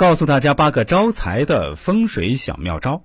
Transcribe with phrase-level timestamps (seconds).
[0.00, 3.04] 告诉大家八个招财的风水小妙招。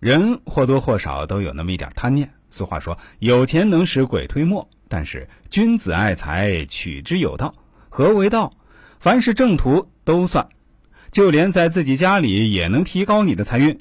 [0.00, 2.32] 人或多或少都有那么一点贪念。
[2.48, 7.52] 俗话说：“有钱能使鬼推磨。”但是君子爱财，取之有道。
[7.90, 8.54] 何为道？
[8.98, 10.48] 凡是正途都算，
[11.10, 13.78] 就连在自己家里也能提高你的财运。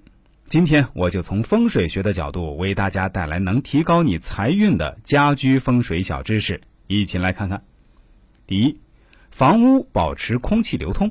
[0.49, 7.63] 今天我就从风水学的角度为大家带来能提高你财运的家居风水小知识，一起来看看。
[8.45, 8.81] 第一，
[9.31, 11.09] 房屋保持空气流通。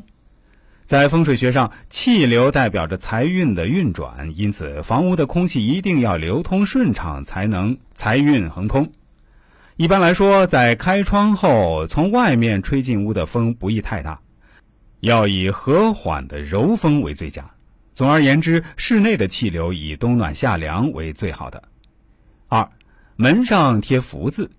[0.92, 8.92] 在风水学上，气流代表着财运的运转，因此房屋的空气一定要流通顺畅，才能财运亨通。
[9.76, 14.20] 一般来说，在开窗后，从外面吹进屋的风不宜太大，
[15.00, 17.50] 要以和缓的柔风为最佳。
[17.94, 21.62] 总而言之，室内的气流以冬暖夏凉为最好的。
[22.48, 22.68] 二，
[23.16, 24.50] 门上贴福字。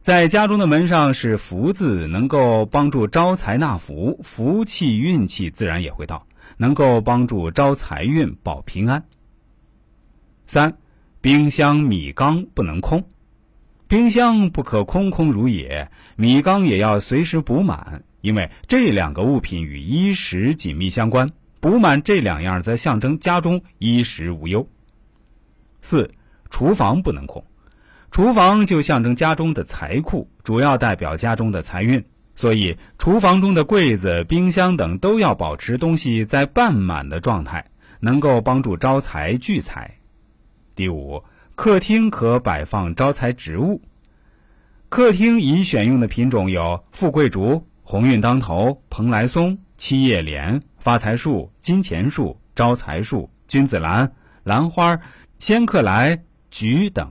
[0.00, 6.26] 在家中的门上是福字，能够帮助招财纳福，福气运气自然也会到，
[6.56, 9.04] 能够帮助招财运、保平安。
[10.46, 10.78] 三，
[11.20, 13.04] 冰箱米缸不能空，
[13.88, 24.66] 冰箱不可空空如也，米缸也要随时补满，因为这两个物品与衣食紧密相关，补满这两样则象征家中衣食无忧。
[25.82, 26.10] 四，
[26.48, 27.44] 厨房不能空。
[28.10, 37.64] 厨房就象征家中的财库，主要代表家中的财运，所以厨房中的柜子、冰箱等都要保持东西在半满的状态，
[38.00, 39.96] 能够帮助招财聚财。
[40.74, 41.22] 第五，
[41.54, 43.80] 客厅可摆放招财植物。
[44.88, 54.98] 客厅宜选用的品种有富贵竹、鸿运当头、蓬莱松、七叶莲、发财树、金钱树、招财树、君子兰、兰花、
[55.38, 57.08] 仙客来、菊等。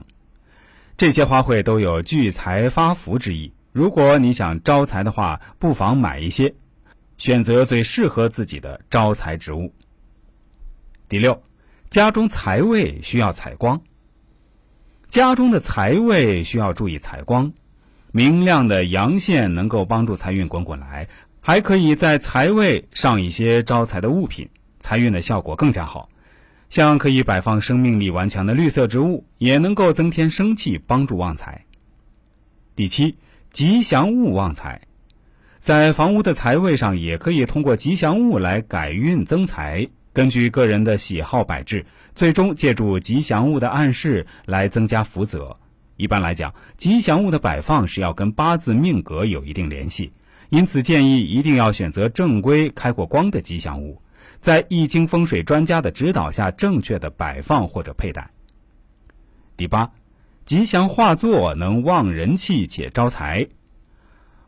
[1.00, 3.54] 这些花卉都有聚财发福之意。
[3.72, 6.54] 如果你想招财的话，不妨买一些，
[7.16, 9.72] 选择最适合自己的招财植物。
[11.08, 11.42] 第六，
[11.88, 13.80] 家中财位需要采光。
[15.08, 17.54] 家中的财位需要注意采光，
[18.12, 21.08] 明亮的阳线能够帮助财运滚滚来，
[21.40, 26.10] 还可以在财位上一些招财的物品，财运的效果更加好。
[26.70, 31.66] 像可以摆放生命力顽强的绿色植物，也能够增添生气，帮助旺财。
[32.76, 33.16] 第七，
[33.50, 34.80] 吉祥物旺财，
[35.58, 39.88] 在房屋的财位上，也可以通过吉祥物来改运增财。
[40.12, 45.56] 根据个人的喜好摆置，最终借助吉祥物的暗示来增加福泽。
[45.96, 50.12] 一般来讲，吉祥物的摆放是要跟八字命格有一定联系，
[50.50, 54.00] 因此建议一定要选择正规、开过光的吉祥物。
[54.38, 58.30] 在易经风水专家的指导下，正确的摆放或者佩戴。
[59.56, 59.90] 第八，
[60.44, 63.48] 吉祥画作能旺人气且招财。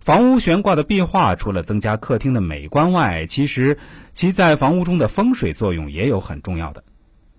[0.01, 3.79] 房屋悬挂的壁画，除了增加客厅的美观外，其实
[4.13, 6.83] 其在房屋中的风水作用也有很重要的。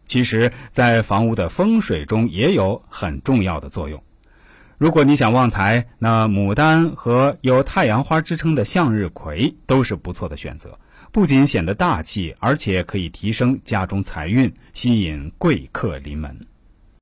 [0.06, 4.04] 其实，在房屋的风水中也有很重要的作用。
[4.78, 10.78] 如果你想旺财，那牡丹和有太阳花之称的向日葵都是不错的选择。
[11.14, 16.36] 不仅显得大气，而且可以提升家中财运，吸引贵客临门。